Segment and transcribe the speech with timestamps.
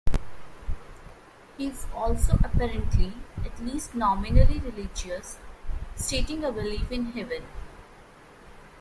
[1.59, 3.13] He is also apparently
[3.45, 5.37] at least nominally religious,
[5.95, 7.43] stating a belief in heaven.